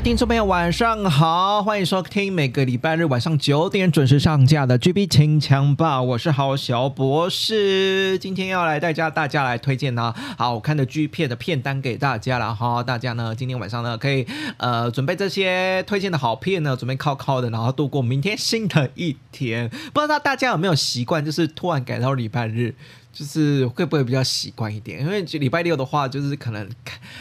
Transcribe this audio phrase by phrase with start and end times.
[0.00, 14.26] 位听众朋友，晚上好，欢迎收听每个礼拜日晚上九点准时上架的 GB 清枪吧，我是郝小博士，今天要来带家大家来推荐呢好看的剧片的片单给大家了哈，大家呢今天晚上呢可以
[14.56, 19.68] 呃准备这些推荐的好片呢，准备靠靠的，然后度过明天新的一天。
[19.92, 22.74] 不知道大家有没有习惯，就是突然改到礼拜日。
[23.12, 25.00] 就是会不会比较习惯一点？
[25.00, 26.68] 因为礼拜六的话，就是可能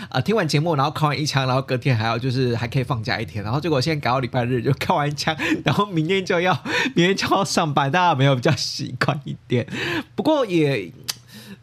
[0.09, 6.53] 啊听完节目，然后考完一枪，然后隔天还要就是还可以放假一天，然后结果现在改到礼拜日就考完枪，然后明天就要
[6.95, 9.67] 明天就要上班，大家没有比较习惯一点。
[10.15, 10.91] 不过也。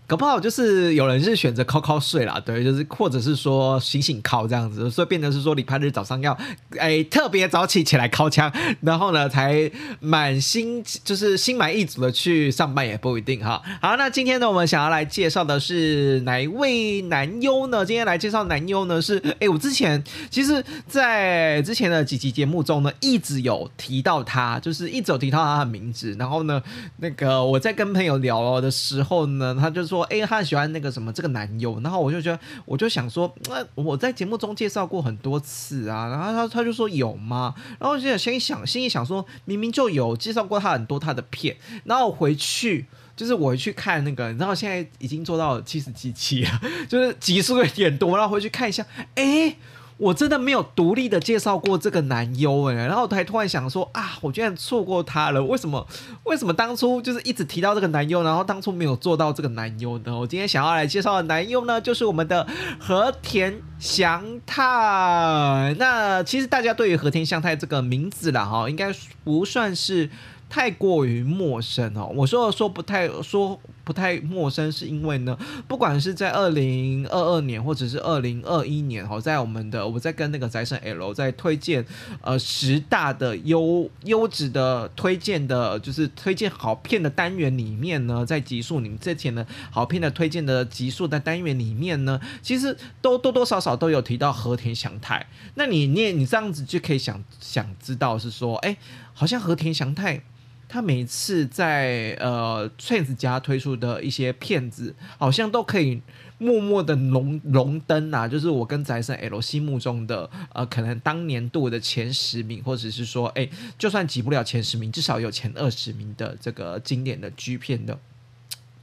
[0.08, 6.38] 搞不好就是有人是选择靠靠睡啦，对，就是或者是说醒醒靠这样子，所以变成是说礼拜日早上要
[6.78, 13.60] 哎特别早起起来靠枪，然后呢才满心就是心满意足的去上班也不一定哈。
[13.82, 17.84] 好，那今天呢我们想要来介绍的是哪一位男优呢？
[17.84, 26.62] 今天来介绍男优呢是哎我之前其实在之前的几期节目中呢一直有提到他，就是一直有提到他的名字，然后呢
[26.98, 29.95] 那个我在跟朋友聊的时候呢，他就说。
[29.96, 37.54] 说哎，他喜欢那个什么这个男友，然后我就觉得，我就想说，那我在节目中介绍过很多次啊，然后他他就说有吗？
[37.78, 42.86] 然后我就心想，心里想说，明明就有介绍过他很多他的片，然后回去
[43.16, 49.56] 就是我去看那个，然后现在已经做到七十几期了， 就是集数有点多，然后回去看一下，哎。
[49.98, 55.86] 我真的没有独立的介绍过这个男优哎，然后还突然想说啊，我居然错过他了，为什么？
[56.24, 60.18] 为什么当初就是一直提到这个男优，然后当初没有做到这个男优呢？
[60.18, 62.46] 我今天想要来介绍的男优呢，就是我们的
[62.78, 65.74] 和田祥太。
[65.78, 70.10] 那其实大家对于和田祥太这个名字啦，哈，应该不算是。
[70.48, 72.08] 太过于陌生哦！
[72.14, 75.38] 我说说不太说不太陌生，是因为呢，
[75.68, 81.86] 不管是在二零二二年或者是二零二一年哈，在我们的我在跟那个宅神 L 在推荐
[82.20, 95.24] 呃十大的优优质的推荐的，就是推荐好片的单元里面呢，在集数你们之前的好片的推荐的集数的单元里面呢，其实都多多少少都有提到和田祥太。
[95.54, 98.76] 那你你你这样子就可以想想知道是说，哎，
[99.14, 100.24] 好像和田祥太。
[100.68, 106.02] 他每次在呃 Trans 家推出的一些片子，好像都可以
[106.38, 117.98] 默默的荣荣登啊，就是我跟宅神 L 心目中的呃，可能当年度的前十名，或者是说，哎，就算挤不了前十名，至少有前二十名的这个经典的 G 片的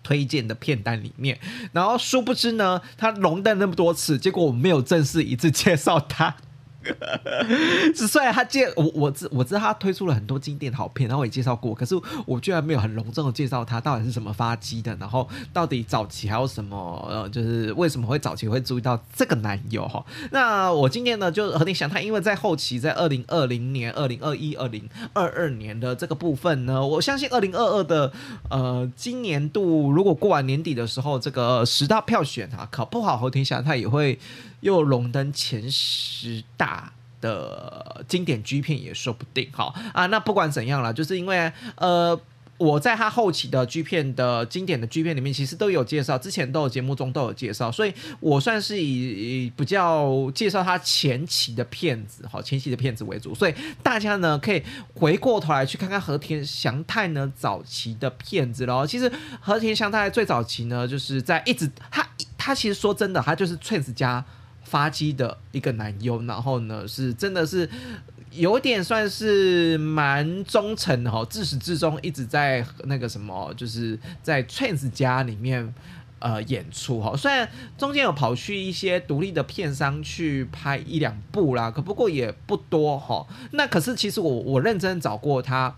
[0.01, 1.37] 推荐的片单里面。
[1.73, 6.35] 然后殊不知呢，他荣登那么多次，结果我没有正式一次介绍他。
[7.95, 11.95] 是虽然他介我我知我知道他推出了很多经典好片，然后我也介绍过，可是
[12.25, 20.03] 我居然没有很隆重的介绍他到底是什么发迹的，然后到底早期还有什么呃，就是为什么会早期会注意到这个男友哈？
[20.31, 28.11] 那我今天呢就和你想他，因为在后期在二零二零年、二零二一、二零二二年的这个部分呢，我相信二零二二的
[28.49, 34.19] 呃今年度如果过完年底的时候，这个十大票选啊，考不好和田祥他也会。
[34.63, 42.19] 又荣登前十大的经典 G 片也说不定，哈啊，那不管怎样了，就是因为呃，
[42.57, 54.63] 我在他后期的 G 片的经典的 G 片里面，其实都有介绍，之前都有节目中都有介绍，所以我算是以比较介绍他前期的片子，哈，前期的片子为主，所以大家呢可以
[54.93, 58.87] 回过头来去看看和田祥太呢早期的片子喽。
[58.87, 62.07] 其实和田祥太最早期呢，就是在一直他
[62.37, 64.23] 他其实说真的，他就是 Trans 家。
[64.73, 67.69] 发迹的一个男优，然后呢是真的是
[68.31, 75.71] 有点算是蛮忠诚的哈，自始至终一直在那个什么，就是在 Trans 家里面
[76.17, 77.15] 呃演出哈。
[77.15, 77.47] 虽然
[77.77, 83.27] 中间有跑去一些独立的片商去拍一两部啦，可不过也不多哈。
[83.51, 85.75] 那可是其实我我认真找过他。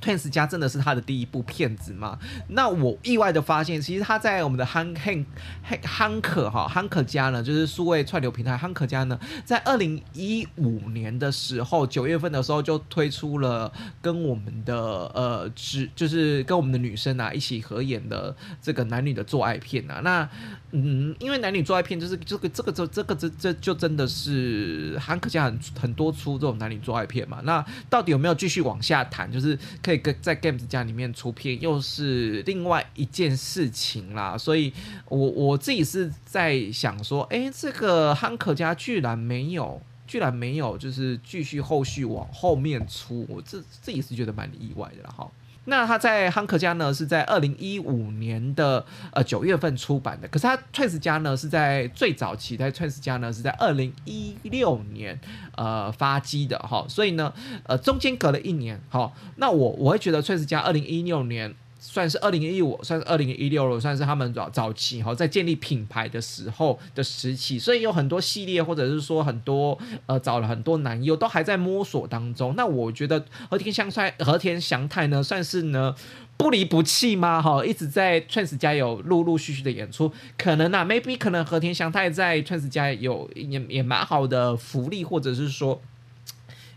[0.00, 2.18] Twins 家真的是他的第一部片子吗？
[2.48, 14.76] 那我意外的发现，其实他在我们的 Hank Hank Han 可哈 Han 可家呢，就是数位串流平台 Han 可家呢，在二零一五年的时候，九月份的时候就推出了跟我们的
[15.14, 20.00] 呃，只就是跟我们的女生啊一起合演的这个男女的做爱片啊。
[20.04, 20.28] 那
[20.72, 27.40] 嗯，因为男女做爱片就是这个这个这这个这这就真的是 Han 可家很很多出这种男女做爱片嘛。
[27.44, 29.30] 那到底有没有继续往下谈？
[29.30, 34.36] 就是可以跟在 Games 家里面出片，又是另外一件事情啦。
[34.36, 34.72] 所以，
[35.08, 45.30] 我我自己是在想说，哎，这个汉克家居然没有，居然没有，就是继续后续往后面出，我这自己是觉得蛮意外的哈。
[45.66, 55.20] 那他在汉克家呢，是在二零一五年的呃九月份出版的，可是他 Twins 家呢是在最早期，在 Twins 家呢是在二零一六年
[55.56, 57.32] 呃发机的哈，所以呢
[57.64, 61.54] 呃中间隔了一年哈，那我我会觉得 Twins 家二零一六年。
[61.78, 72.54] 算是二零一五，算是二零一六了，算是他们早早期哈，在建立品牌的时候的时期，所以有很多系列，或者是说很多呃找了很多男优，都还在摸索当中。
[72.56, 75.94] 那我觉得和田香菜、和田祥太呢，算是呢
[76.36, 77.40] 不离不弃吗？
[77.40, 85.80] 哈，一直在 Trans 家有陆陆续续的演出，可能啊，maybe 可能和田祥太在 Trans 家有也也蛮好的福利，或者是说。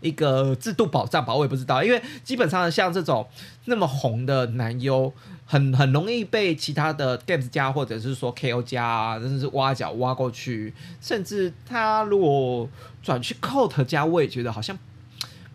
[0.00, 3.26] 一个制度保障吧，我也不知道，因为基本上像这种
[3.66, 5.12] 那么红的男优，
[5.46, 12.68] 很很容易被其他的 Games 家或者是说 KO 家啊，真的是挖角挖过去，甚至他如果
[13.02, 14.78] 转去 Coat 家，我也觉得好像。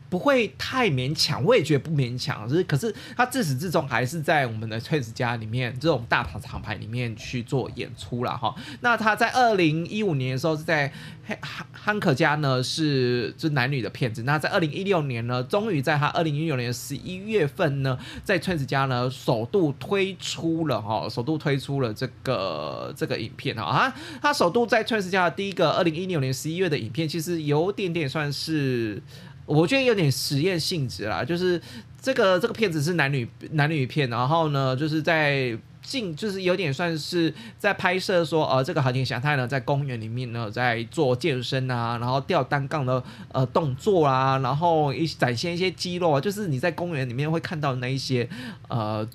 [0.10, 2.48] 不会太勉强，我也觉得不勉强。
[2.50, 8.56] 是，可是他自始至终还是在我们的 Twins 家里面这种大牌厂牌里面去做演出了哈。
[8.82, 10.92] 那他在二零一五年的时候是在
[11.24, 14.24] 汉汉可家呢，是是男女的片子。
[14.24, 23.94] 那在二零一六年呢，终于在他二零一六年十一月份呢，在 Twins 家呢首度推出了哈，首度推出了这个这个影片啊。
[24.22, 29.02] 他首度在 Twins 家的第一个二零一六年十一月的影片，其实有点点算是。
[29.46, 31.62] 我觉得有点实验性质啦，就是
[32.02, 48.28] 这个这个片子是男女男女片，然后呢，就是在进，就是有点算是在拍摄说，呃，这个好景祥太呢，在公园里面呢，在做健身啊，然后吊单杠的呃动作啊，然后一展现一些肌肉啊，就是你在公园里面会看到那一些
[48.68, 49.08] 呃。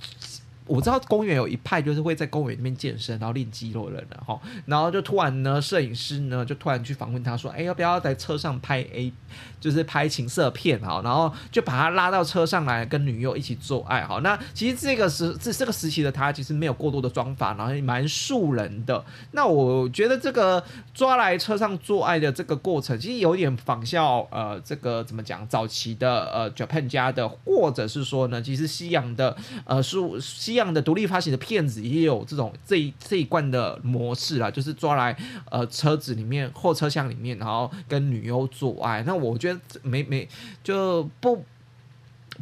[0.70, 9.12] 我知道公园有一派就是会在公园里面健身，然后练肌肉的人哈，然后就突然呢，摄影师呢就突然去访问他说，哎，要不要在车上拍 A，
[9.58, 14.20] 就是拍情色片哈，然后就把他拉到车上来跟女友一起做爱哈。
[14.22, 19.04] 那其实这个时这这个时期的他其实没有过多的妆法，然后也蛮素人的。
[19.32, 20.62] 那我觉得这个
[20.94, 30.59] 抓来车上做爱的这个过程，其实有点仿效呃这个怎么讲早期的呃 Japan 家的，或者是说呢，其实西洋的呃是西。
[30.60, 35.16] 这样的独立发行的片子也有这种这一这一贯的模式啦，就是抓来
[35.50, 39.02] 呃车子里面后车厢里面，然后跟女优做爱。
[39.04, 40.28] 那我觉得没没
[40.62, 41.42] 就不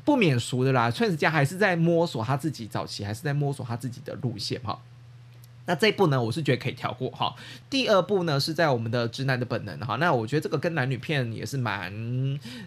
[0.05, 0.91] 不免俗的啦。
[0.91, 4.76] 崔子佳还是在摸索他自己早期，还是在摸索他自己的路线哈。
[5.69, 7.35] 那这一部呢，我是觉得可以跳过哈。
[7.69, 9.97] 第二部呢，是在我们的直男的本能哈。
[9.97, 11.93] 那我觉得这个跟男女片也是蛮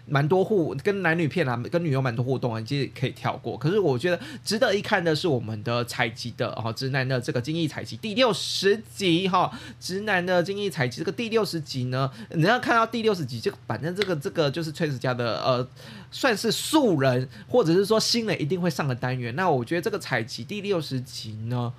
[0.06, 3.58] 蛮多互，跟男女片啊，跟女优蛮多互动啊，其实可以跳过。
[3.58, 9.50] 可是我觉得值得一看的是我们的采集的哈，直男的这个精益采集第六十集哈，
[9.80, 15.66] 直男的精益采集这个第六十集呢，你要看到第六十集，这个反正这个这个就是崔子家的呃，
[16.12, 19.34] 算是素人或者是说新人一定会上的单元。
[19.34, 21.72] 那我觉得这个采集第六十集呢，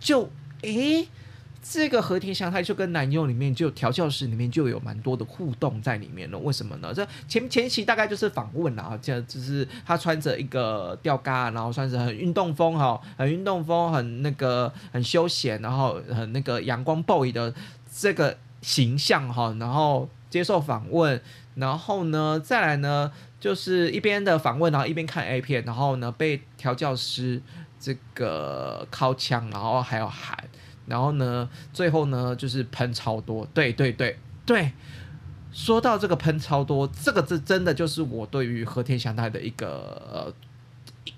[0.00, 0.28] 就。
[0.64, 1.08] 诶，
[1.62, 6.38] 这个和田祥太就跟男优里面就调教室里面就有蛮多的互动在里面了。
[6.38, 6.92] 为什么呢？
[6.92, 17.54] 这前前期大概就是访问啊，这就是他穿着一个吊嘎，然后算是很运动风哈，很运动风，很那个很休闲，然后很那个阳光 boy 的
[17.90, 21.18] 这个形象哈，然后接受访问，
[21.54, 27.40] 然后呢再来呢就是一边的访问，然后一边看 A 片，然后呢被调教师。
[27.84, 30.38] 这个靠枪，然后还要喊，
[30.86, 34.72] 然后呢，最后呢就是喷超多，对对对对。
[35.52, 40.34] 说到这个喷超多，这个这真的就是我对于和田祥太的一个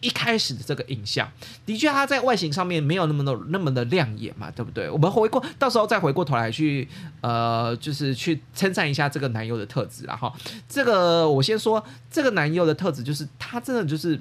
[0.00, 1.26] 一开始的这个印象。
[1.64, 4.90] 的确，他在外形上面没有那么的那么的亮眼嘛，对不对？
[4.90, 6.86] 我们回过到时候再回过头来去
[7.22, 10.30] 呃，就是去称赞一下这个男优的特质啊哈。
[10.68, 14.20] 这个我先说，这个男优的特质就是他真的就是。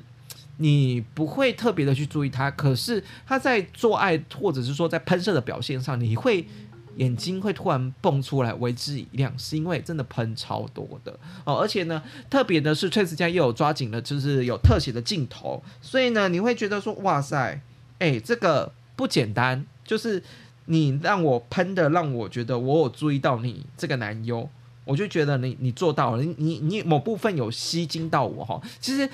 [0.57, 6.47] 你不会特别的去注意他，可是他在做爱或者是说在喷射的表现上，你会
[6.95, 11.11] 眼睛会突然蹦出来为之一亮，是因为真的喷超多的。
[11.43, 17.61] 哦，而且呢，特别的是翠丝家又有抓紧了，就是有特写的镜头，所以呢，你会觉得说哇塞，
[17.99, 20.23] 哎，这个不简单，就是
[20.67, 24.49] 你让我喷的，让我觉得我有注意到你这个男优，
[24.85, 29.09] 我就觉得你你做到了，你你你某部分有吸睛到我哈，其实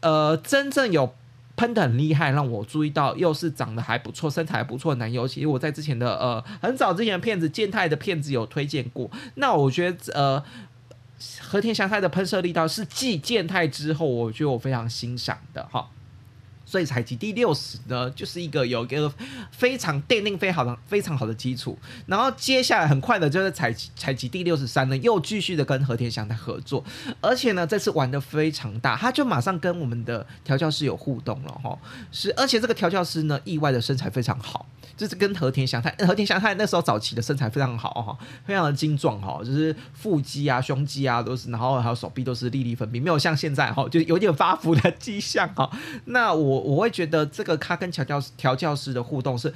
[0.00, 1.14] 呃，真正有。
[1.56, 5.28] 喷的很厉害，让我注意到，又是长得还不错、身材还不错的男优。
[5.28, 9.10] 其实我在之前的呃很早之前的片子健太的片子有推荐过。
[9.34, 10.42] 那我觉得呃
[11.38, 15.90] 和田祥太的喷射力道是继健太之后，我觉得我非常欣赏的哈。
[16.70, 19.12] 所以采集第六十呢，就是一个有一个
[19.50, 21.76] 非常奠定非常好的非常好的基础。
[22.06, 26.84] 然后接下来很快的就是采采集第六十三呢，又继续的跟和田祥太合作，
[27.20, 31.76] 而且呢这次玩的非常大，他就马上跟我们的调教师有互动了哈。
[32.12, 34.64] 是，而且这个调教师呢，意外的身材非常好。
[35.00, 45.70] 就是跟和田祥太，和田祥太那时候早期的身材非常好哈，非常的精壮哈，就是腹肌啊、胸肌啊都是，然后还有手臂都是粒粒分明，没有像现在哈，就有点发福的迹象哈。
[46.04, 49.50] 那我我会觉得这个他跟调教调教师的互动是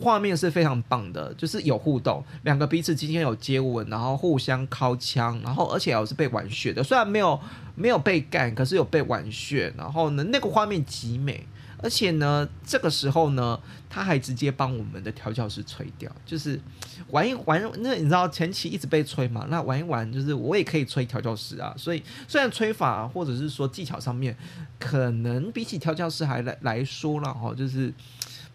[0.00, 7.38] 画面是非常棒的，就是有互动，两个彼此之间有接吻，然后互相靠枪，然后而且也是被玩血的，虽然没有
[7.76, 11.46] 没有被干，可是有被玩血，然后呢那个画面极美。
[11.82, 13.58] 而且呢，这个时候呢，
[13.88, 16.60] 他还直接帮我们的调教师吹掉，就是
[17.08, 17.62] 玩一玩。
[17.78, 19.46] 那你知道前期一直被吹嘛？
[19.48, 21.74] 那玩一玩，就是我也可以吹调教师啊。
[21.76, 24.36] 所以虽然吹法或者是说技巧上面，
[24.78, 27.92] 可能比起调教师还来来说了哈，就是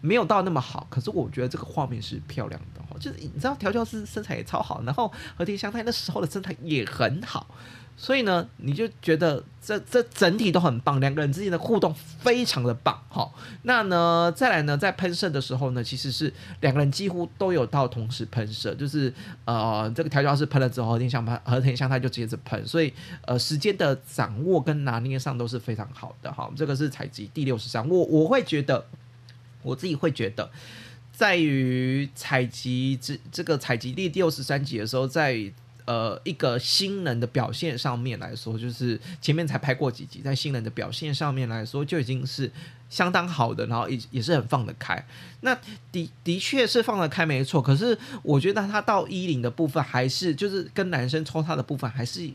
[0.00, 0.86] 没有到那么好。
[0.88, 7.46] 可是我觉得这个画面是漂亮的哈，就是你知道调教师身材也超好，然后和田香太那时候的身材也很好。
[7.98, 19.10] 所以呢，你就觉得这这整体都很棒，两个人之间的互动非常的棒，好，那呢再来呢，在喷射的时候呢，其实是两个人几乎都有到同时喷射，就是
[19.46, 28.84] 呃这个调教师喷了之后，和田香喷和田香他就接着喷，所以呃时间的掌握跟拿捏上都是非常好的，好，这个是采集第六十三，我我会觉得
[29.62, 30.50] 我自己会觉得，
[31.12, 35.50] 在于采集这这个采集第六十三集的时候，在。
[35.86, 42.50] 呃，一个新人的表现上面来说，就是前面才拍过几集，在新人的表现上面来说，就已经是
[42.90, 45.06] 相当好的，然后也也是很放得开。
[45.42, 45.56] 那
[45.92, 47.62] 的的确是放得开，没错。
[47.62, 52.28] 可是我觉得他到一零的部分，还是就是跟男生抽他的部分，还是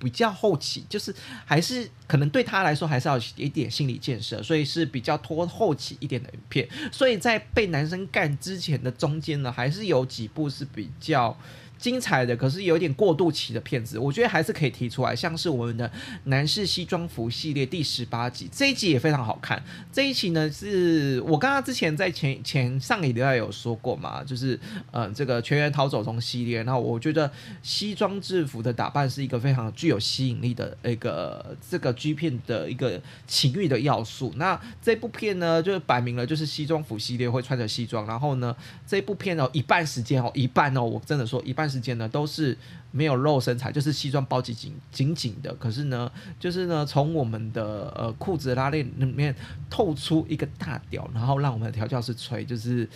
[0.00, 6.68] 比较后期，就是还是可能对他来说，还是要一点心理建设，所以是比较拖后期一点的影片。
[6.90, 11.38] 所以在被男生干之前的中间呢，还是有几部是比较。
[11.78, 15.90] 精彩的，可是有点过渡期的片子，我觉得还是可以提出来，像是我们的
[16.24, 19.62] 男士西装服系列第十八集，这一集也非常好看。
[19.92, 24.58] 这一期呢，是我刚刚之前在前前上个礼拜有说过嘛，就是
[24.90, 27.30] 呃这个全员逃走中系列，那我觉得
[27.62, 34.32] 西装制服的打扮是一个非常具有吸引力的一个这个 G 片的一个情欲的要素。
[34.36, 38.56] 那这部片呢，就摆明了就是西装服系列会穿着西装，然后呢，
[38.86, 41.65] 这部片哦一半时间哦一半哦，我真的说一半。
[41.68, 42.56] 时间呢都是
[42.90, 45.54] 没有露身材，就是西装包紧紧紧紧的。
[45.54, 49.34] 可是呢，就是呢，从我们的呃裤子拉链里面
[49.68, 52.88] 透出一个大屌，然后让我们的调教师吹，就是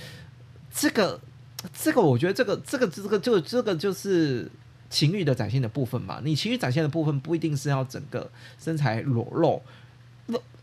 [0.73, 1.21] 这个
[1.73, 4.50] 这个，我觉得这个这个这个就这个就是
[4.89, 6.21] 情欲的展现的部分嘛。
[6.25, 9.62] 你情欲展现的部分不一定是要整个身材裸露。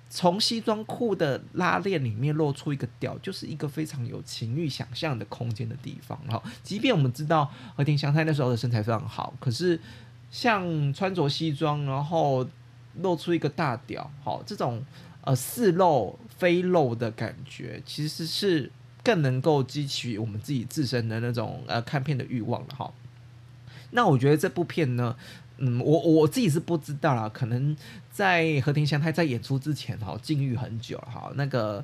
[0.10, 6.18] 从西装裤的拉链里面露出一个屌，就是一个非常有情欲想象的空间的地方。
[6.28, 9.80] 哈，即便我们知道和田祥太那时候的身材非常好，可是
[10.32, 12.48] 像穿着西装然后
[13.02, 14.82] 露出一个大屌，好这种
[15.22, 18.72] 呃似露非露的感觉，其实是
[19.04, 22.94] 更能够激起我们自己自身的那种呃看片的欲望了哈。
[23.92, 25.16] 那我觉得这部片呢。
[25.60, 27.76] 嗯，我我自己是不知道啦，可能
[28.12, 31.84] 在和田香太在演出之前哈，禁欲很久了哈，那个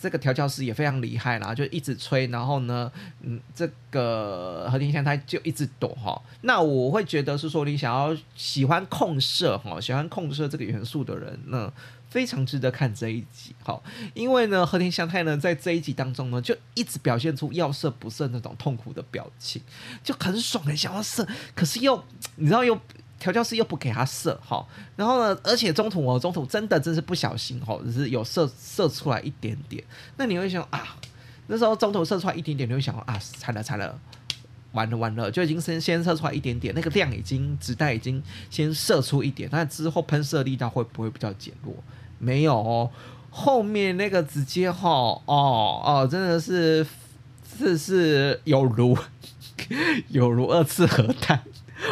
[0.00, 6.20] 这个调教师也非常厉害啦，就一直吹，然后呢，嗯，这个和田香太就一直躲哈。
[6.40, 11.72] 那我会觉得是说，你想要喜欢控射哈，喜欢控射这个元素的人，那
[12.10, 13.80] 非常值得看这一集哈，
[14.14, 19.62] 因为呢，和田香太呢在这一集当中呢，就一直表现出要射不射那种痛苦的表情，
[20.02, 21.24] 就很爽很想要射，
[21.54, 22.02] 可是又
[22.34, 22.76] 你知道又。
[23.22, 29.82] 调教师又不给他射哈，然后呢，而且中途哦，中途真的真是不小心哈，只是有射射出来一点点。
[30.16, 30.96] 那你会想啊，
[31.46, 33.96] 那时候中途射出来一点点，你会想啊，惨了惨了，
[34.72, 41.72] 完了完了，就已经先先射出来一点点，那个量已经子弹已经先射出一点，那之后喷射力道会不会比较减弱？
[42.18, 42.90] 没有哦，
[43.30, 46.84] 后面那个直接哈哦哦，真的是
[47.56, 48.98] 是是有如
[50.10, 51.40] 有如二次核弹。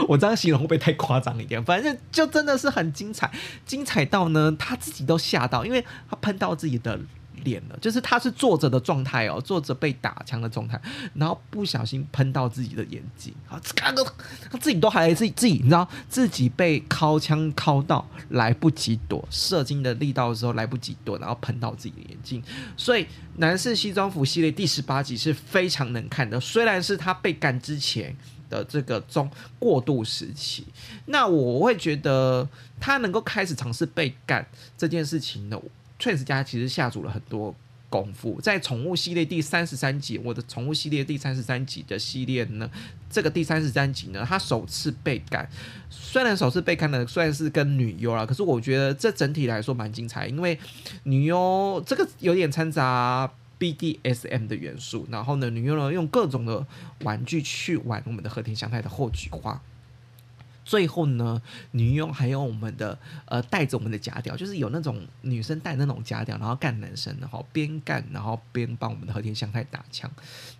[0.08, 1.62] 我这样形容会不会太夸张一点？
[1.64, 3.30] 反正就真的是很精彩，
[3.64, 6.98] 精彩到呢他自己都吓到，因为他喷到自己的。
[7.42, 10.78] 脸了，就是他是坐着的状态哦，坐着被打枪的状态，
[11.14, 14.04] 然后不小心喷到自己的眼睛，啊，看到
[14.50, 22.42] 他自己都还自己自己，你知道自己被掏枪掏到来不及躲，射精的力道的时候来不及躲，然后喷到自己的眼睛，
[22.76, 28.14] 所以男士西装服系列第十八集是非常能看的，虽然是他被干之前
[28.50, 30.66] 的这个中过渡时期，
[31.06, 32.46] 那我会觉得
[32.78, 35.58] 他能够开始尝试被干这件事情呢。
[35.98, 37.54] Trans 家其实下足了很多
[37.90, 42.70] 功夫，在宠物系列第三十三集，我的宠物系列第三十三集的系列呢，
[43.10, 45.46] 这个第三十三集呢，他首次被干，
[45.90, 50.58] 虽然首次被干的算是跟女优了，可是我觉得这整体来说蛮精彩，因为
[51.02, 53.30] 女优这个有点掺杂
[53.60, 56.66] BDSM 的元素，然后呢，女佣呢用各种的
[57.04, 59.60] 玩具去玩我们的和田祥太的后菊花。
[60.62, 70.08] 最后呢，女佣还有我们的呃带着我们的假屌，就是有那种女生带那种假屌，然后干男生，然后边干然后边帮我们的和田祥太打枪，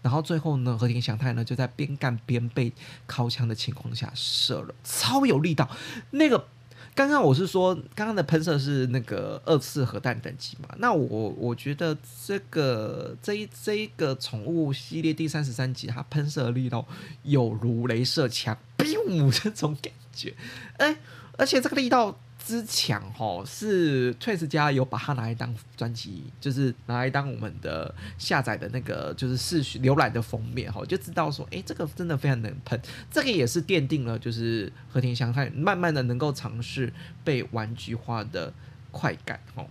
[0.03, 2.73] 然后最后呢，和田祥太呢就在边干边被
[3.07, 5.71] 掏枪的情况下射了，超有力道。
[6.11, 6.49] 那个
[6.95, 10.69] 刚刚我是说，刚刚的喷射是那个二次核弹等级嘛？
[10.79, 16.87] 那我我觉得这个这一这一个宠物系列第三十三集，它喷射力道
[17.23, 18.57] 有如镭射枪。
[18.77, 20.35] biu 这种感觉，
[20.79, 20.97] 哎，
[21.37, 22.19] 而且这个力道
[22.51, 36.93] 之强哈，是 Trace 家有把它拿来当专辑，就是拿来当我们的下载的那个，就是视浏览的封面哈，就知道说，哎，这个真的非常能喷，这个也是奠定了就是和田香太慢慢的能够尝试
[37.23, 38.53] 被玩具化的
[38.91, 39.65] 快感哈。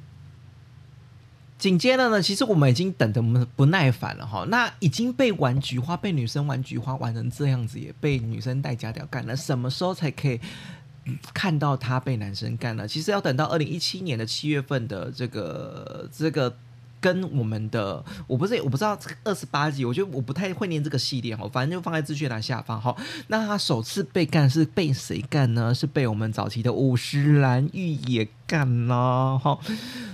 [1.58, 4.46] 紧接着呢，其实我们已经等得不不耐烦了哈。
[4.48, 9.36] 那已经被玩菊花，被女生玩菊花玩成这样子，也被女生带假屌干了。
[9.36, 10.40] 什么时候才可以
[11.34, 12.88] 看到他被男生干了？
[12.88, 16.56] 其实要等到二零一七年的七月份的这个这个。
[17.02, 22.94] 跟我们的我不是我不知道这个二十八集，我觉得我不太会念这个系列哈，反正就放在资讯栏下方哈。
[23.28, 25.74] 那他首次被干是被谁干呢？
[25.74, 29.58] 是被我们早期的五十岚玉也干呢哈。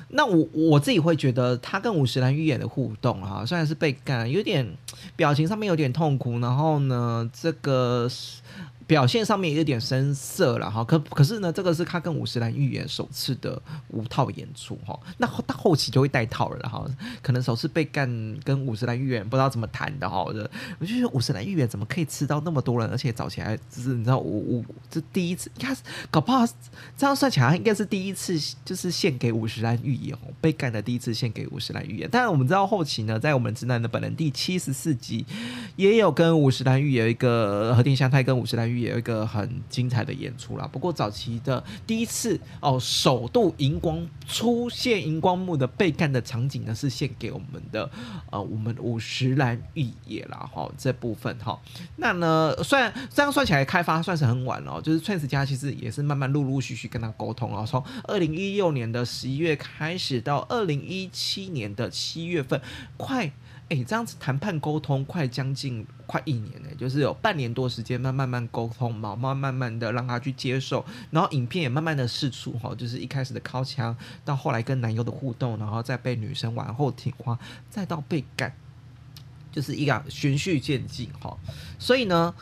[0.09, 4.71] 那我我自己会觉得他跟五十岚玉也的互动哈，虽然是被干，有点
[5.15, 8.07] 表情上面有点痛苦，然后呢这个。
[8.87, 16.85] 表现上面也有点生涩了哈，可可是呢，这个是他跟五十岚预言首次的无套演出哈，那后到后期就会带套了哈，
[17.21, 18.07] 可能首次被干
[18.43, 20.41] 跟五十岚预言不知道怎么谈的哈，我就
[20.85, 25.75] 觉得五十岚预言怎么可以吃到那么多人，而且早起来就是你知道我我这第一次，应该
[26.11, 26.45] 搞不好
[26.95, 35.25] 这样算起来应该是第一次就是献给五十岚预言哦，被干的第一次献给五十岚预言，但是我们知道后期呢，在我们直男的本能第七十四集
[35.75, 40.67] 也有跟五十岚预言一个和田香太跟五十岚也有一个很精彩的演出啦。
[40.71, 47.89] 不过早期的第一次哦，首度荧光出现荧光幕的被干的场景呢，是献给我们的
[48.31, 51.59] 呃，我们五十岚玉野啦哈这部分哈。
[51.97, 62.61] 那呢，虽然这样算起来开发算是很晚了，就是 Trans 家其实也是慢慢陆陆续续跟他沟通啊，从二零一六年的十一月开始到二零一七年的七月份，
[62.97, 63.31] 快。
[63.69, 78.55] 哎，这样子谈判沟通快将近快一年呢，就是有半年多时间慢慢慢沟通嘛，慢慢慢的让他去接受，然后影片也慢慢的试出哈，就是一开始的靠墙，到后来跟男友的互动，然后再被女生往后挺花，再到被干，
[79.51, 81.35] 就是一个循序渐进哈，
[81.79, 82.33] 所以呢。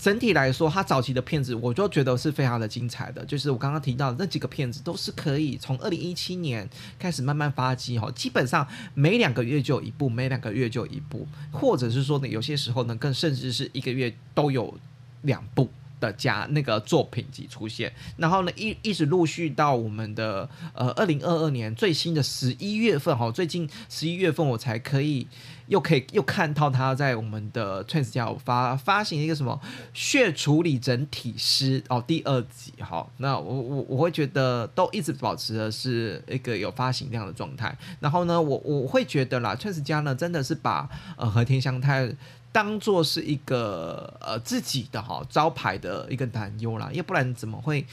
[0.00, 6.66] 整体来说，他早期的片子我就觉得是非常的精彩的，就是我刚刚提到的那几个片子都是可以从二零一七年
[6.98, 14.74] 开始慢慢发迹哈，基本上每两个月就一部，每两个月就一部，或者是说呢，有些时候呢更甚至是一个月都有
[15.22, 15.68] 两部。
[16.00, 25.28] 的家那个作品集出现，然后呢一一直陆续到我们的呃二零二二年最新的十一月份哈，最近十一月份我才可以。
[25.70, 29.60] 又可以又看到他在我们的 Trans 家有发发行一个什么
[29.94, 42.12] 血处理整体师哦第二集哈，那我我我会觉得都一直保持的是一个有发行量的状态，然后呢我我会觉得啦 Trans 家呢真的是把呃和田香太
[42.52, 47.86] 当做是一个呃自己的哈招牌的一个担忧啦，要不然怎么会？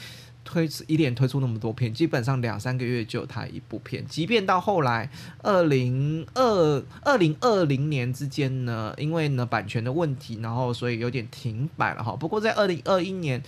[0.44, 4.02] 推一连推出那么多片，基本上两三个月就有他一部片。
[4.06, 5.10] 即便到后来
[5.42, 12.16] 二零二二零二零年之间呢，因为呢版权的问题，然后所以有点停摆了哈。
[12.16, 13.42] 不过在二零二一年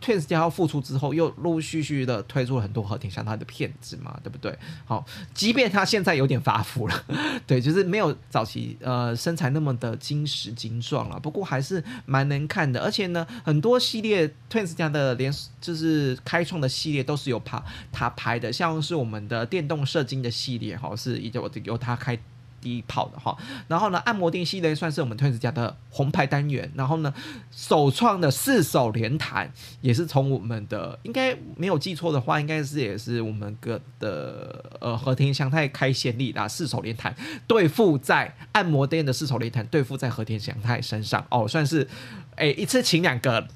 [0.00, 4.56] Twins 家要复出之后，又陆陆续续的推出了很多和田祥太的片子嘛，对不对？
[4.84, 7.04] 好，即便他现在有点发福了，
[7.46, 12.80] 对，就是没有早期呃身材那么的精实精壮了，不过还是蛮能看的。
[12.80, 22.18] 而且呢，很多系列 Twins 家的连就是开创的系列都是由他他拍的，像是我们的电动射精的系列，哈，是由由他开。
[22.60, 23.36] 第一炮的哈，
[23.68, 27.12] 然后呢，按摩店系列算是我们 Twins 家的红牌单元，然后呢，
[27.50, 37.14] 首创的四手连弹也是从我们的应该没有记错的话，应该是也是我们个的呃和田祥太开先例啦，四手连弹
[37.46, 41.88] 对付在按摩店的四手连弹对付在和田祥太身上哦，算是
[42.36, 43.46] 哎一次请两个。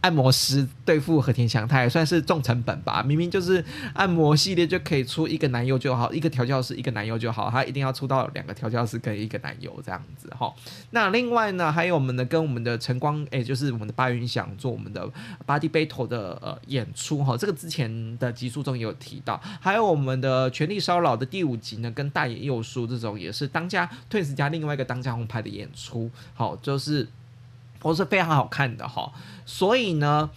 [0.00, 10.52] 按摩师对付和田祥太算是重成本吧，明明就是按摩系列就可以出一个男优就好，一个调教师一个男优就好，他一定要出到两个调教师跟一个男优这样子哈。
[10.90, 15.06] 那另外呢，还有我们的跟我们的晨光，哎，就是我们的八云想做我们的
[15.46, 27.06] Body Battle 的呃演出哈，这个之前的集数中也有提到，还有我们的权力骚扰的第五集呢，跟大野佑书这种也是当家 Twins 加另外一个当家红牌的演出，好，就是
[27.80, 29.12] 都是非常好看的哈。
[29.44, 30.30] 所以呢，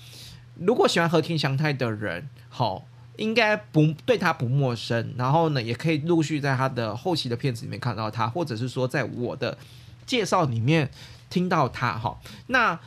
[0.55, 2.85] 如果喜欢和田祥太的人，好，
[3.17, 5.13] 应该不对他不陌生。
[5.17, 9.57] 然后呢，也可以陆续在他的后期的片子里面看到他，或者是说在我的
[10.05, 10.89] 介绍里面
[11.29, 11.97] 听到他。
[11.97, 12.79] 哈，那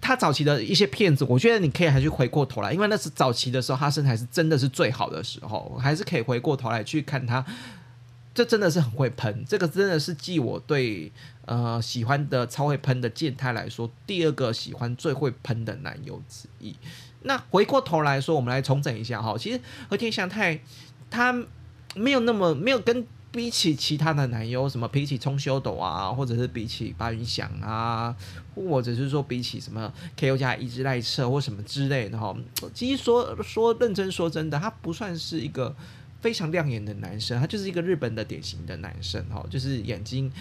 [0.00, 7.44] 他早期的一些片子，我觉得你可以还去回过头来，因为那是早期的时候，他身材是真的是最好的时候，还是可以回过头来去看他。
[8.34, 11.12] 这真的是很会喷，这个真的是继我对
[11.44, 16.74] 呃喜欢的超会喷的健太来说，第二个喜欢最会喷的男友之一。
[17.24, 20.58] 那回过头来说，我们来重整一下哈，其实和田祥太
[21.10, 21.32] 他
[21.94, 28.16] 没有那么没有跟比起其他的男优，什么比起冲修斗啊，或者是比起白云翔啊，
[28.54, 30.38] 或者是说比起什么 K.O.
[30.38, 32.34] 加一之赖彻或什么之类的哈，
[32.72, 35.76] 其实说说认真说真的，他不算是一个。
[36.22, 40.32] 非常亮眼的男生，他就是一个日本的典型的男生哈，就是眼睛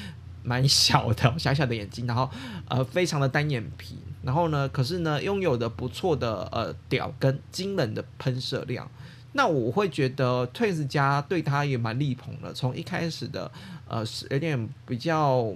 [0.44, 2.30] 蛮小的， 小小的眼睛，然后
[2.70, 8.90] 呃非常的单眼皮，然后呢，可是呢拥有的不错的呃屌跟惊人的喷射量，
[9.34, 13.52] 那我会觉得 Twins 家对他也蛮力捧的，从一开始的
[13.88, 15.54] 呃是有点比较。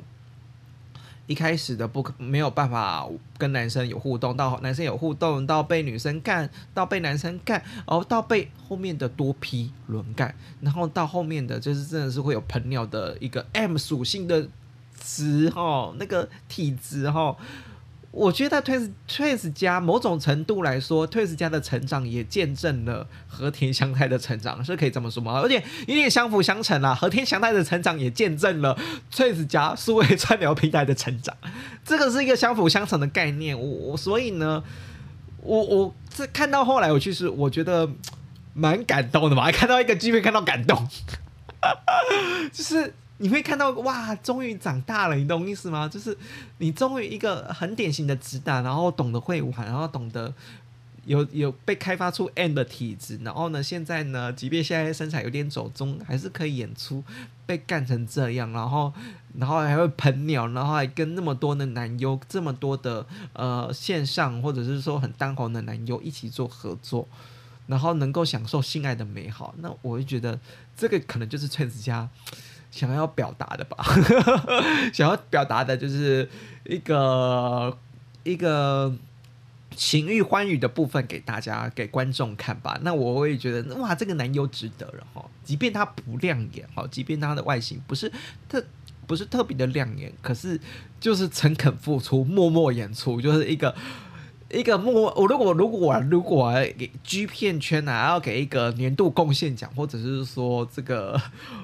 [1.27, 3.07] 一开始的不可没有办法
[3.37, 14.47] 跟男生有互动，到男生有互动，到被女生干，到被男生干，然后到被后面的多批轮干，然后到后面的就是真的是会有喷尿的一个 M 属性的
[14.99, 17.35] 值哈，那个体质哈。
[18.15, 25.41] 我觉得 Twins Twins 家某种程度来说，Twins 家的成长也见证了和田祥太的成长，是可以这么说吗？
[25.41, 26.95] 而且有点相辅相成啊。
[26.95, 28.79] 和田祥太的成长也见证了
[29.13, 31.35] Twins 家数位串流平台的成长，
[31.83, 33.59] 这个是一个相辅相成的概念。
[33.59, 34.63] 我我所以呢，
[35.41, 37.91] 我我这看到后来，我其实我觉得
[38.53, 40.87] 蛮感动的嘛，看到一个机会看到感动，
[42.53, 42.93] 就是。
[43.17, 45.87] 你会看到哇，终于长大了，你懂意思吗？
[45.87, 46.17] 就是
[46.57, 50.33] 你终于一个很典型的直男，然后懂得会玩，然后懂得
[51.05, 57.01] 有有被开发出 N 的体质，然后呢，现在呢，即便现在身材有点走中，还是可以演出
[57.45, 58.91] 被干成这样，然后
[59.39, 67.07] 然后还会喷鸟，然后还跟那么多的男优，这么多的呃线上或者是说很当红的男优一起做合作，
[67.67, 70.37] 然后能够享受性爱的美好，那我会觉得
[70.75, 72.09] 这个可能就是 Twins 家。
[72.71, 73.77] 想要表达的吧，
[74.93, 76.29] 想要表达的就是
[76.65, 77.77] 一个
[78.23, 78.93] 一个
[79.75, 82.79] 情欲欢愉的部分给大家给观众看吧。
[82.81, 85.25] 那我会觉得哇，这个男优值得了哈。
[85.43, 88.11] 即便他不亮眼哈，即便他的外形不是
[88.49, 88.63] 特
[89.07, 90.59] 不是特别的亮眼，可是
[90.99, 93.75] 就是诚恳付出，默默演出，就是一个。
[94.51, 101.19] 一个默，我如果如果如果给 G 片圈啊，要给一个年度贡献奖，或者是说这个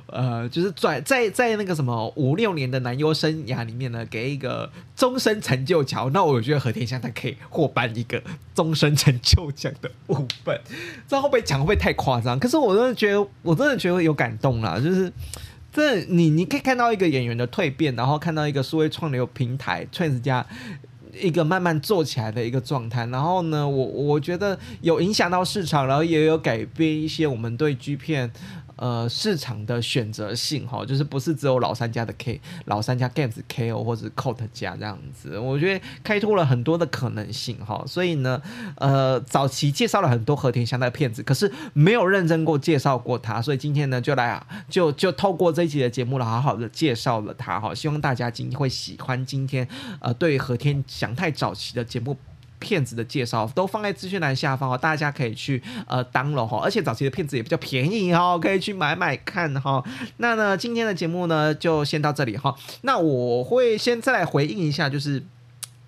[0.08, 8.22] 呃，就是在在在那个什么五六年的男优生涯里面呢，给一个终身成就奖，那我觉得和田香他可以获颁一个
[8.56, 10.60] 终身成就奖的部分。
[11.08, 12.40] 这会不会讲会不会太夸张？
[12.40, 15.14] 可是我真的觉得，我真的觉得有感动啦，就是
[15.72, 20.44] 这你你可以看到一个演员的蜕变，然后看到一个数位创流平台 Twins 家。
[21.22, 28.32] 一个慢慢做起来的一个状态，然后呢，我我觉得有影响到市场，然后也有改变一些我们对 G 片。
[28.82, 37.84] 呃，市场的选择性哈，就是不是只有老三家的 K，老三家 Games KO 或者 Cot 家这样子，我觉得开拓了很多的可能性哈。
[37.86, 38.42] 所以呢，
[38.78, 47.76] 呃，早期介绍了很多和田香的片子，可是没有认真过介绍过他，所以今天呢，就来啊，就就透过这一集的节目了，好好的介绍了他哈。
[47.76, 49.68] 希望大家今天会喜欢今天
[50.00, 52.18] 呃，对和田祥太早期的节目。
[52.62, 59.84] 片子的介绍都放在资讯栏下方哦，大家可以去呃登录哈，而且早期的片子也比较便宜哈，可以去买买看哈。
[60.18, 62.56] 那呢，今天的节目呢就先到这里哈。
[62.84, 65.22] 那我会先再来回应一下，就是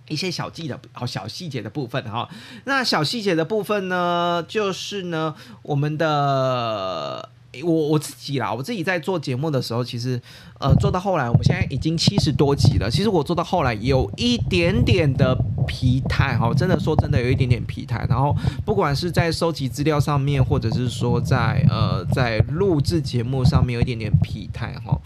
[0.08, 2.28] 一些小细的哦小细节的部分哈。
[2.66, 7.30] 那小细节的部分呢，就是呢我们的。
[7.62, 10.20] 我我自己啦，我自己在做节目的时候，其实，
[10.60, 12.90] 呃，做到后来，我们现在已经七十多集了。
[12.90, 15.38] 其实我做到后来有一点点的
[15.68, 18.06] 疲态哈，真的说真的有一点点疲态。
[18.10, 18.36] 然后
[18.66, 25.00] 不管是在收集资料上面，或者是说在呃在录制节目上面有一点点疲态哈。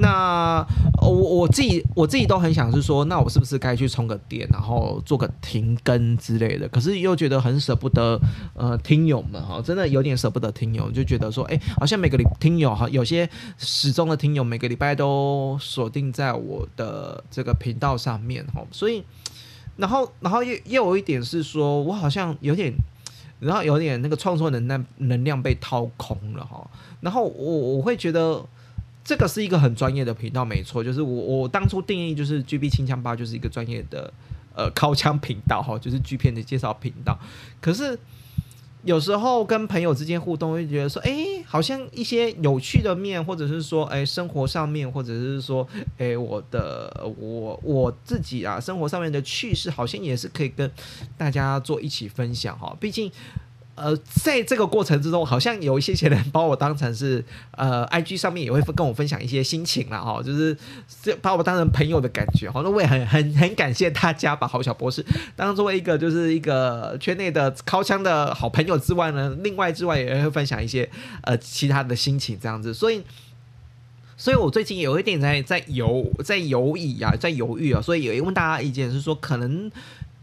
[0.00, 0.64] 那
[1.02, 6.68] 我我自己我自己都很想是说，那我是不是该去充个电，然后做个停更之类的？
[6.68, 8.20] 可是又觉得很舍不得，
[8.54, 19.02] 呃，听友们哈，真的有点舍不得听友，就觉得说，哎，好像每个礼听友哈，有些始终的听友每个礼拜都锁定在我的这个频道上面哈，所以，
[19.76, 22.72] 然后然后又又有一点是说，我好像有点，
[23.40, 26.70] 然后有点那个创作能量能量被掏空了哈，
[27.00, 28.44] 然后我我会觉得。
[29.04, 34.12] 这个是一个很专业的频道，没错，就是我我当初定义就是 G B 清枪吧，就是一个专业的
[34.54, 37.18] 呃靠枪频道哈，就是 G 片的介绍频道。
[37.58, 37.98] 可是
[38.88, 41.12] 有时候跟朋友之间互动，会觉得说，哎，
[41.44, 50.70] 好像一些有趣的面，或者是说，哎，生活上面，或者是说，哎，我的我我自己啊，生活上面的趣事，好像也是可以跟
[51.18, 53.12] 大家做一起分享哈，毕竟。
[53.80, 60.56] 呃，在这个过程之中，好像有一些些人把我当成是呃，IG 上面也会跟我分享一些心情了哈，就是
[61.22, 62.60] 把我当成朋友的感觉哈。
[62.64, 65.04] 那我也很很很感谢大家把郝小博士
[65.36, 70.90] 当作为一个就是一个圈内的靠枪的好朋友之外呢，另外之外也会分享一些
[71.22, 72.74] 呃其他的心情这样子。
[72.74, 73.02] 所以，
[74.16, 79.70] 所以我最近有一点在在犹在犹疑啊，在犹豫啊，所以也问大家意见是说，可能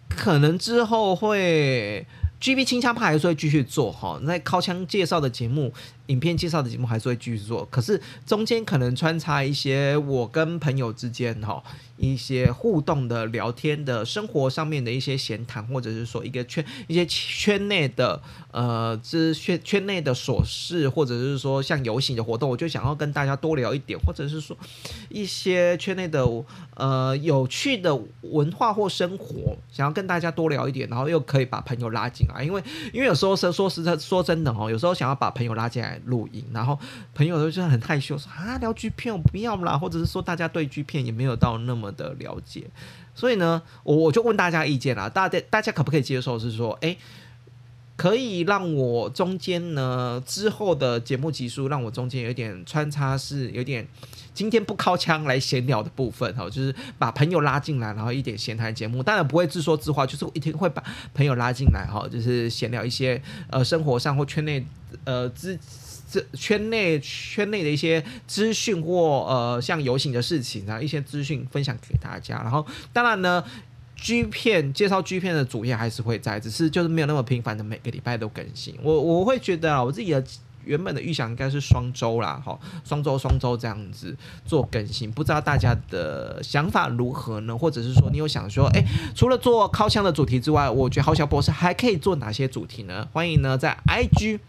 [0.10, 2.06] 可能之后会。
[2.46, 5.74] G B 轻枪派还是会继续做哈，那靠枪介绍的节目、
[6.08, 11.64] 影片介绍的节目还是会继续做，可是中间可能穿插一些我跟朋友之间哈。
[11.98, 24.58] 一些互动的聊天的生活上面的一些闲谈，或者是说一个圈一些圈内的呃，这圈圈内的琐事，或者是说像游行的活动，我就想要跟大家多聊一点，或者是说
[25.08, 26.28] 一些圈内的
[26.74, 36.78] 呃有趣的文化或生活，想要跟大家多聊一点，然后又可以把朋友拉进来，因为因为有时候说说实在说真的哦，有时候想要把朋友拉进来录音，然后
[37.14, 41.86] 朋友都是很害羞说啊聊剧片我不要啦，或者是说大家对剧片也没有到那么。
[41.96, 42.64] 的了解，
[43.14, 46.38] 所以呢，我我就问大家意见啦，大家大家可不可以接受？
[46.38, 46.98] 是说，哎，
[47.96, 53.88] 可以让我中间呢之后的节目集数，让我中间有点穿插，是有点
[54.34, 64.66] 今天不靠枪来闲聊的部分哈，就是把朋友拉进来，然后一点闲谈节目，当然不会自说自话，就是一定会把朋友拉进来哈，就是闲聊一些呃生活上或圈内
[65.06, 65.58] 呃之。
[66.10, 72.36] 这圈内圈内的一些资讯或呃像游行的事情啊，一些资讯分享给大家。
[72.44, 73.44] 然后当然呢
[73.96, 78.76] ，G 片介绍 G 片的主页还是会在，只是就是没有那么频繁的每个礼拜都更新。
[78.84, 80.24] 我我会觉得啊，我自己的
[80.64, 84.16] 原本的预想应该是双周啦，哈，双周双周这样子
[84.46, 85.12] 做更新。
[85.12, 87.58] 不知道大家的想法如何呢？
[87.58, 88.84] 或者是说你有想说，哎，
[89.16, 93.08] 除了做靠枪的主题之外，我觉得好小博士还可以做哪些主题呢？
[93.14, 94.40] 欢迎呢在 IG。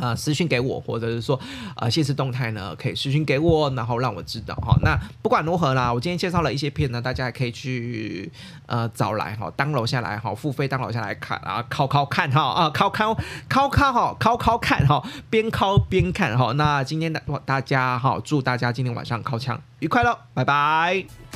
[0.00, 1.38] 啊，私信给我，或者是说，
[1.76, 4.76] 呃，现实动态呢，可以私信给我，然后让我知道哈。
[4.82, 8.30] 那不管如何啦，我今天介绍了一些片呢，大家也可以去
[8.66, 13.16] 呃找来哈，当楼下来哈，付费当楼下来看啊，考考看哈啊，考考
[13.48, 16.52] 考考哈，考考看哈，边敲边看哈。
[16.52, 21.29] 那今天的大家哈，祝大家今天晚上敲枪愉快喽，拜拜。